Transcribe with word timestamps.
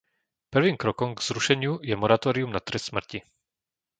Prvým 0.53 0.75
krokom 0.83 1.09
k 1.13 1.21
zrušeniu 1.27 1.73
je 1.89 1.93
moratórium 2.03 2.49
na 2.53 2.57
trest 2.67 2.85
smrti. 2.89 3.19